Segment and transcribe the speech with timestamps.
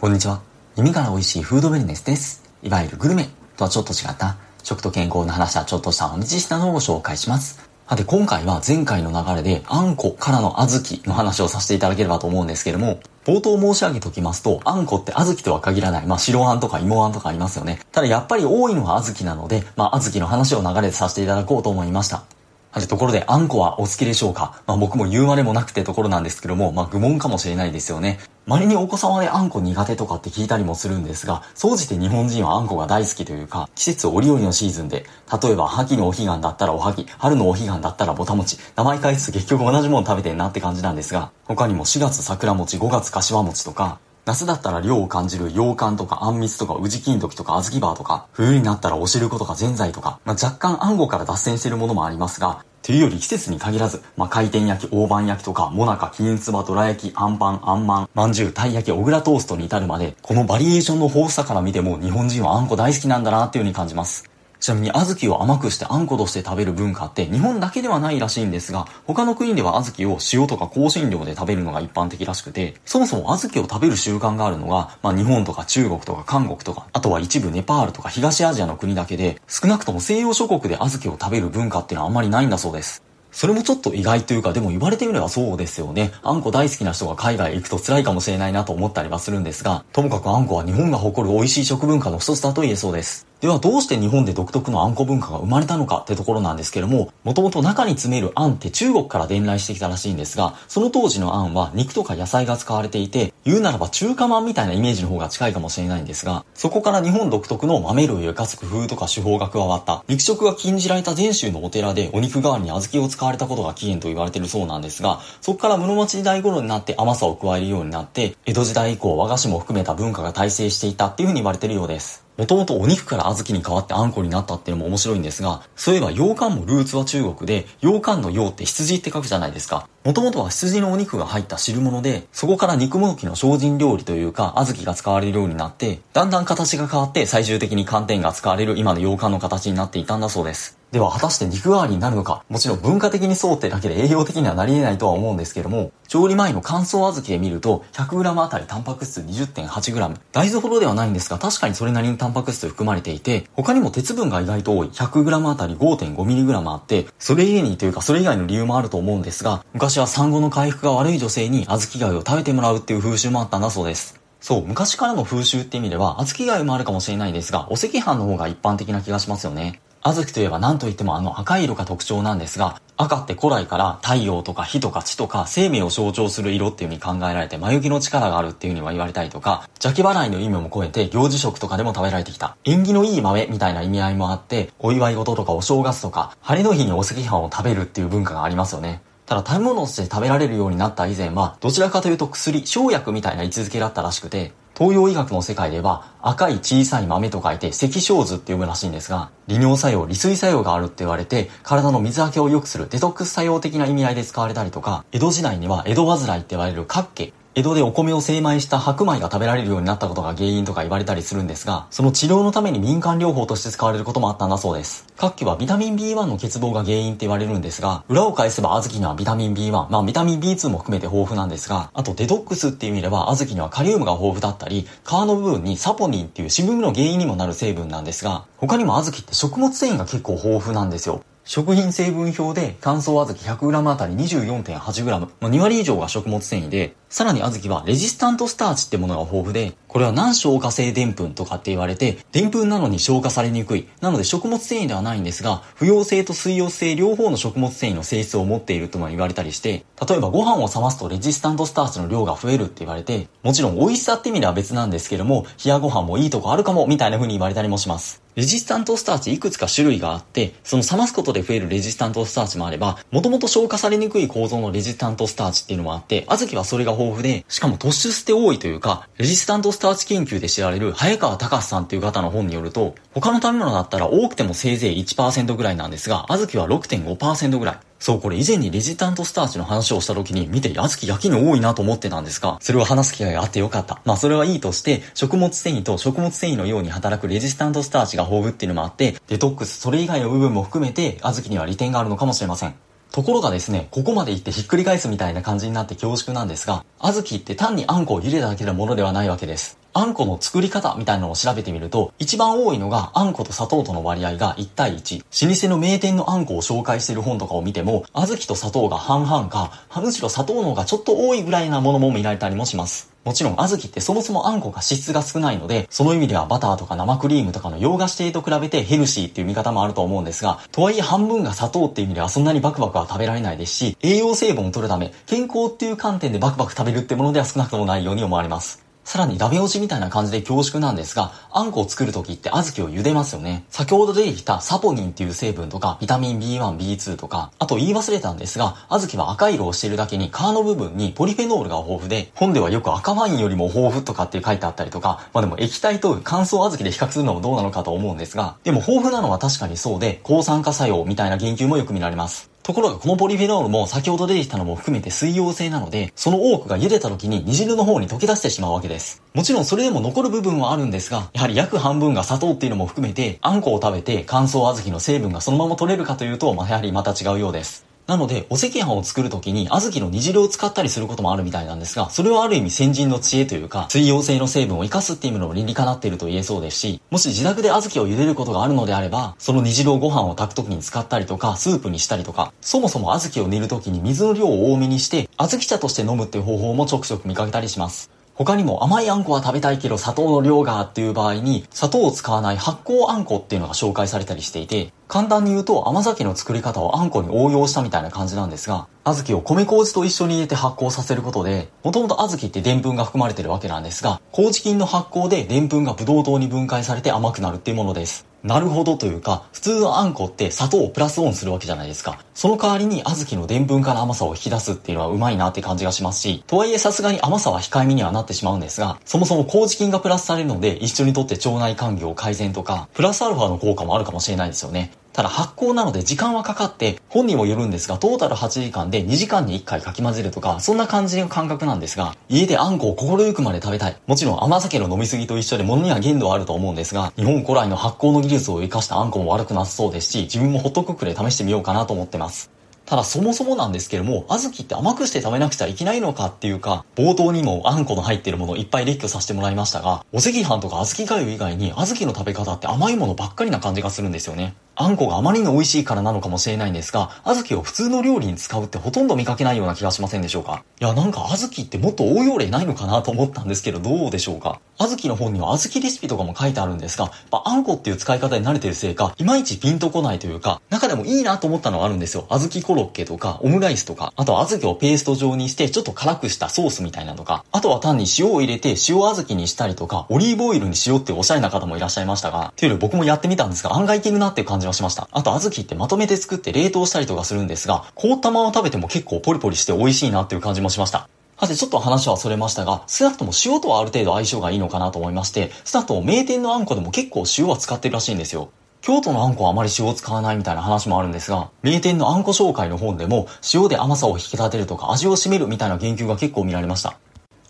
[0.00, 0.40] こんにちは。
[0.78, 2.42] 耳から美味しいフードウェルネスです。
[2.62, 7.68] いわゆるグルメとはちょっと違った食と健康の話はちょっとしたお日したのをご紹介します。
[7.86, 16.06] さて今回は前回の流れであんこからの小豆の話をさせていただければと思うんですけども、冒頭申し上げておきますと、あんこって小豆とは限らない。
[16.06, 17.80] まあ白あんとか芋あんとかありますよね。
[17.92, 22.24] ただやっぱり多いのは小豆なので、まあ小豆の話を流れでさせていただこうと思いました。
[22.72, 24.62] はい、ところで、あんこはお好きでしょうか？
[24.64, 28.20] まあ僕も言うまでもなくてところなんですけども、まあ愚問かもしれないですよね。
[28.46, 35.04] 稀にお子様であんこ苦手とかって聞いたりもするんですが、総じて日本人はあんこが大好きというか、季節折々のシーズンで、
[35.42, 64.29] 例えば秋のお彼岸だったらおはぎ、春のお彼岸だったらぼたもち、名前返すと結局同じもの食べてんなって感じなんですが、他にも4月桜餅、5月柏餅とか、夏だったら涼を感じる羊羹とかあんみつとか宇治金時とか小豆バーとか、冬になったらお汁粉とかぜんざいとか、まあ、若干あんこから脱線しているものもありますが、というより季節に限らず、まあ、回転焼き、大判焼きとか、もなか、金つば、どら焼き、あんパン、あんまん、まんじゅう、たい焼き、小倉トーストに至るまで、このバリエーションの豊富さから見ても、日本人はあんこ大好きなんだなっていう風に感じます。
[64.60, 83.09] ちなみに小豆を甘くしてあんことして食べる文化って日本だけではないらしいんですが、他の国では小豆を塩とか香辛料で食べるのが一般的らしくて、そもそも小豆を食べる習慣があるのが、まあ日本とか中国とか韓国とか、あとは一部ネパールとか東アジアの国だけで、少なくとも西洋諸国で小豆を食べる文化っていうのはあんまりないんだそうです。
[83.32, 86.12] それもちょっと意外というか、でも言われてみればそうですよね。
[86.22, 93.26] あんこ大好きな人が海外行くと辛いかもしれないなと思ったりはするんですが、ともかくあんこは日本が誇る美味しい食文化の一つだと言えそうです。
[93.40, 122.29] ではどうして日本で独特のあんこ文化が生まれたのかってところなんですけれども、もともと中に詰めるあんって中国から伝来してきたらしいんですが、その当時のあんは肉とか野菜が使われていて、言うならば中華まんみたいなイメージの方が近いかもしれないんですが、そこから日本独特の豆類を生かす工夫とか手法が加わった、肉食が禁じられた全州のお寺でお肉代わりに小豆を使われたことが起源と言われているそうなんですが、そこから室町時代頃になって甘さを加えるようになって、江戸時代以降和菓子も含めた文化が大成していたっていうふうに言われているようです。
[122.36, 129.88] もともとお肉から小豆に変わってあんこになったっていうのも面白いんですが、そういえば羊羹もルーツは中国で、羊羹の羊って羊って書くじゃないですか。
[130.04, 140.79] もともとは羊のお肉が入った汁物で、そこから肉もどきの精進料理というか、小豆が使われるようになって、だんだん形が変わって最終的に寒天が使われる今の羊羹の形になっていたんだそうです。
[140.92, 142.42] では果たして肉代わりになるのか？
[142.48, 150.16] もちろん文化的にそうってだけで栄養的にはなり得ないとは思うんですけども、調理前の乾燥小豆で見ると 100g あたりタンパク質 20.8g。
[150.32, 164.20] 大豆ほどではないんですが確かにそれなりにタンパク質含まれていて、他にも鉄分が意外と多い 100g あたり 5.5mg あって、それ以外にというかそれ以外の理由もあると思うんですが、昔は産後の回復が悪い女性に小豆貝を食べてもらうっていう風習もあったんだそうです。
[164.40, 169.80] そう、昔からの風習って意味では、小豆貝もあるかもしれないですが、お赤飯の方が一般的な気がしますよね。
[170.02, 182.56] 小豆といえば何と言ってもあの赤い色が特徴なんですが、赤って古来から太陽とか火とか地とか生命を象徴する色っていう風に考えられて眉毛の力があるっていう風には言われたりとか、邪気払いの意味も超えて行事食とかでも食べられてきた。
[182.64, 189.02] 縁起のいい豆みたいな意味合いもあって、お祝い事とかお正月とか、晴れの日にお赤飯を食べるっていう文化がありますよね。
[189.26, 215.04] ただ食べ物として食べられるようになった以前は、どちらかというと薬、生薬みたいな位置づけだったらしくて、東洋医学の世界では赤い小さい豆と書いて赤小図って読むらしいんですが、利尿作用、利水作用があるって言われて、体の水はけを良くするデトックス作用的な意味合いで使われたりとか、江戸時代には江戸患いって言われる角家、江戸でお米を精米した白米が食べられるようになったことが原因とか言われたりするんですが、その治療のために民間療法として使われることもあったんだそうです。
[215.16, 231.24] 各期はビタミン B1 の欠乏が原因って言われるんですが、裏を返せば小豆にはビタミン B1、まあビタミン B2 も含めて豊富なんですが、あとデトックスっていう意味では小豆にはカリウムが豊富だったり、皮の部分にサポニンっていう渋みの原因にもなる成分なんですが、他にも小豆って食物繊維が結構豊富なんですよ。
[231.44, 243.88] 食品成分表で乾燥小豆 100g あたり 24.8g、まあ、2割以上が食物繊維で、さらに小豆はレジスタントスターチってものが豊富で、これは難消化性澱粉とかって言われて、澱粉なのに消化されにくい。
[244.00, 258.22] なので食物繊維ではないんですが、不溶性と水溶性両方の食物繊維の性質を持っているとも言われたりして、例えばご飯を冷ますとレジスタントスターチの量が増えるって言われて、もちろん美味しさって意味では別なんですけども、冷やご飯もいいとこあるかもみたいな風に言われたりもします。
[258.40, 277.89] レジスタントスターチいくつか種類があって、その冷ますことで増えるレジスタントスターチもあれば、もともと消化されにくい構造のレジスタントスターチっていうのもあって、小豆はそれが豊富で、しかも突出して多いというか、レジスタントスターチ研究で知られる早川隆さんっていう方の本によると、他の食べ物だったら多くてもせいぜい1%ぐらいなんですが、小豆は6.5%ぐらい。
[278.00, 284.00] そう、これ以前にレジスタントスターチの話をした時に見て、小豆やきに多いなと思ってたんですが、それを話す機会があってよかった。
[284.06, 292.74] まあそれはいいとして、食物繊維と食物繊維のように働くレジスタントスターチが豊富っていうのもあって、デトックス、それ以外の部分も含めて、小豆には利点があるのかもしれません。
[293.12, 299.78] ところがですね、ここまで言ってひっくり返すみたいな感じになって恐縮なんですが、小豆って単にあんこを茹でただけのものではないわけです。
[299.92, 305.48] あんこの作り方みたいなのを調べてみると、一番多いのがあんこと砂糖との割合が1対1。
[305.48, 313.10] 老舗の名店のあんこを紹介している本とかを見ても、小豆と砂糖が半々か、むしろ砂糖の方がちょっと多いぐらいなものも見られたりもします。
[313.24, 328.89] もちろん小豆ってそもそもあんこが脂質が少ないので、その意味ではバターとか生クリームとかの洋菓子系と比べてヘルシーっていう見方もあると思うんですが、とはいえ半分が砂糖っていう意味ではそんなにバクバクは食べられないですし、栄養成分を取るため、健康っていう観点でバクバク食べるってものでは少なくともないように思われます。
[329.04, 333.64] さらにダメ押しみたいな感じで恐縮なんですが、あんこを作るときって小豆を茹でますよね。
[333.68, 352.50] 先ほど出てきたサポニンっていう成分とか、ビタミン B1、B2 とか、あと言い忘れたんですが、小豆は赤色をしているだけに皮の部分にポリフェノールが豊富で、本ではよく赤ワインよりも豊富とかって書いてあったりとか、まあでも液体と乾燥小豆で比較するのもどうなのかと思うんですが、でも豊富なのは確かにそうで、抗酸化作用みたいな言及もよく見られます。
[352.70, 359.24] ところがこのポリフェノールも先ほど出てきたのも含めて水溶性なので、その多くが茹でた時に煮汁の方に溶け出してしまうわけです。
[359.34, 367.89] もちろんそれでも残る部分はあるんですが、やはり約半分が砂糖っていうのも含めて、あんこを食べて乾燥小豆の成分がそのまま取れるかというと、まあ、やはりまた違うようです。
[368.06, 388.19] なので、お赤飯を作るときに、小豆の煮汁を使ったりすることもあるみたいなんですが、それはある意味先人の知恵というか、水溶性の成分を活かすっていうのも理にかなっていると言えそうですし、もし自宅で小豆を茹でることがあるのであれば、その煮汁をご飯を炊くときに使ったりとか、スープにしたりとか、そもそも小豆を煮るときに水の量を多めにして、小豆茶として飲むっていう方法もちょくちょく見かけたりします。
[388.42, 408.29] 他にも甘いあんこは食べたいけど砂糖の量がっていう場合に砂糖を使わない発酵あんこっていうのが紹介されたりしていて簡単に言うと甘酒の作り方をあんこに応用したみたいな感じなんですが小豆を米麹と一緒に入れて発酵させることでもともと小豆ってでんぷんが含まれてるわけなんですが麹菌の発酵ででんぷんがブドウ糖に分解されて甘くなるっていうものです。
[408.42, 412.18] なるほどというか、普通のあんこって砂糖をプラスオンするわけじゃないですか。
[412.34, 424.92] その代わりに小豆の澱粉から甘さを引き出すっていうのはうまいなって感じがしますし、とはいえさすがに甘さは控えめにはなってしまうんですが、そもそも麹菌がプラスされるので一緒にとって腸内環境改善とか、プラスアルファの効果もあるかもしれないですよね。
[425.12, 433.96] ただ発酵なので時間はかかって、本にもよるんですが、トータル8時間で2時間に1回かき混ぜるとか、そんな感じの感覚なんですが、家であんこを心ゆくまで食べたい。
[434.06, 442.50] もちろん甘酒の飲みすぎと一緒で物には限度はあると思うんですが、日本古来の発酵の技術を活かしたあんこも悪くなさそうですし、自分もホットクックで試してみようかなと思ってます。
[442.90, 454.54] ただそもそもなんですけども、小豆って甘くして食べなくちゃいけないのかっていうか、冒頭にもあんこの入ってるものいっぱい列挙させてもらいましたが、お赤飯とか小豆粥以外に小豆の食べ方って甘いものばっかりな感じがするんですよね。
[454.80, 460.64] あんこがあまりに美味しいからなのかもしれないんですが、小豆を普通の料理に使うってほとんど見かけないような気がしませんでしょうか？
[460.80, 464.58] いや、なんか小豆ってもっと応用例ないのかなと思ったんですけど、どうでしょうか？
[464.78, 472.26] 小豆の本には小豆レシピとかも書いてあるんですが、まあんこっていう使い方に慣れてるせいか、いまいちピンとこないというか、中でもいいなと思ったのはあるんですよ。
[472.30, 485.08] 小豆コロッケとか、オムライスとか、あとは小豆をペースト状にしてちょっと辛くしたソースみたいなとか、あとは単に塩を入れて塩小豆にしたりとか、オリーブオイルに塩っておしゃれな方もいらっしゃいましたが、というより僕もやってみたんですが、案外いけるなっていう感じしました。
[485.12, 491.08] あと小豆ってまとめて作って冷凍したりとかするんですが、凍ったまま食べても結構ポリポリして美味しいなっていう感じもしました。
[491.38, 498.50] さてちょっと話はそれましたが、少なくとも塩とはある程度相性がいいのかなと思いまして、少なくとも名店のあんこでも結構塩は使ってるらしいんですよ。
[498.82, 506.98] 京都のあんこはあまり塩を使わないみたいな話もあるんですが、名店のあんこ紹介の本でも塩で甘さを引き立てるとか味を占めるみたいな言及が結構見られました。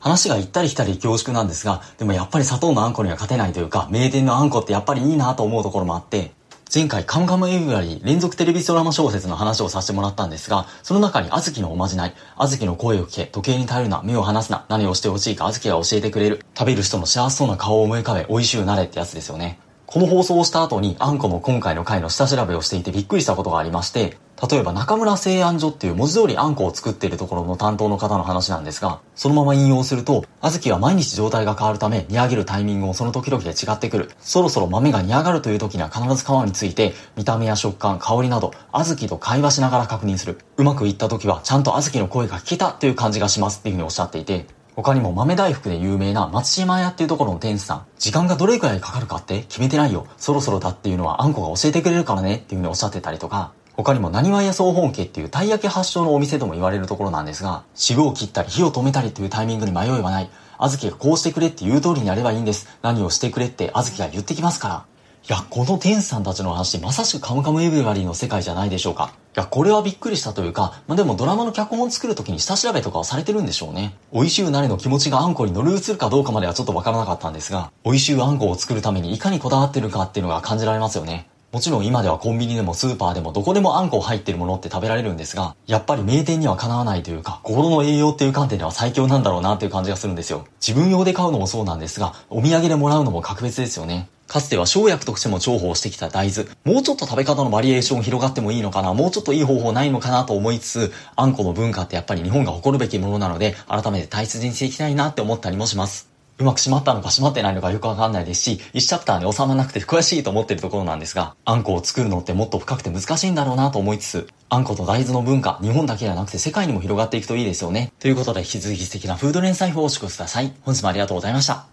[0.01, 6.33] 話が行ったり来たり恐縮なんですが、でもやっぱり砂糖のあんこには勝てないというか、名店のあんこってやっぱりいいなと思うところもあって、
[6.73, 19.59] 前回カムカムエヴラリー連続テレビドラマ小説の話をさせてもらったんですが、その中にあずきのおまじない、あずきの声を聞け、時計に頼るな、目を離すな、何をしてほしいかあずきが教えてくれる、食べる人の幸せそうな顔を思い浮かべ、美味しゅうなれってやつですよね。
[19.87, 24.17] この放送をした後にあんこも今回の回の下調べをしていてびっくりしたことがありまして、
[24.49, 34.11] 例えば中村製案所っていう文字通りあんこを作っているところの担当の方の話なんですが、そのまま引用すると、小豆は毎日状態が変わるため煮上げるタイミングもその時々で違ってくる。
[34.21, 40.39] そろそろ豆が煮上がるという時には必ず皮について、見た目や食感、香りなど、小豆と会話しながら確認する。
[40.57, 50.07] うまくいった時はちゃんと小豆の声が聞けたという感じがしますっていうふうにおっしゃっていて、他にも豆大福で有名な松島屋っていうところの店主さん、時間がどれくらいかかるかって決めてないよ。
[50.17, 60.29] そろそろだっていうのはあんこが教えてくれるからねっていうふうにおっしゃってたりとか、他にも何わ屋総本家っていうたい焼き発祥のお店とも言われるところなんですが、塩を切ったり火を止めたりというタイミングに迷いはない。
[60.59, 62.69] 小豆がこうしてくれって言う通りにやればいいんです。
[62.83, 64.85] 何をしてくれって小豆が言ってきますから。
[65.27, 69.13] いや、この店主さんたちの話、まさしくカムカムエブリバリーの世界じゃないでしょうか。
[69.37, 73.95] いや、これはびっくりしたというか、まあ、でもドラマの脚本を作るときに下調べとかはされてるんでしょうね。
[74.13, 81.30] 美味しゅうなれの気持ちがあんこに乗り移るかどうかまではちょっとわからなかったんですが、美味しゅうあんこを作るためにいかにこだわってるかっていうのが感じられますよね。
[81.53, 90.47] もちろん今ではコンビニでもスーパーでもどこでもあんこ入ってるものって食べられるんですが、やっぱり名店にはかなわないというか、心の栄養っていう観点では最強なんだろうなっていう感じがするんですよ。
[90.65, 94.09] 自分用で買うのもそうなんですが、お土産でもらうのも格別ですよね。
[94.29, 96.49] かつては生薬としても重宝してきた大豆。
[96.63, 106.10] もうちょっと食べ方のバリエーション広がってもいいのかな、もうちょっといい方法ないのかなと思いつつ、あんこの文化ってやっぱり日本が誇るべきものなので、改めて大切にしていきたいなって思ったりもします。
[106.41, 117.93] うまく閉まったのか閉まってないのかよくわかんないですし、1チャプターに収まらなくて悔しいと思ってるところなんですが、あんこを作るのってもっと深くて難しいんだろうなと思いつつ、あんこと大豆の文化、日本だけではなくて世界にも広がっていくといいですよね。
[118.01, 120.53] ということで引き続き素敵なフード連載法をお祝しください。
[120.63, 121.71] 本日もありがとうございました。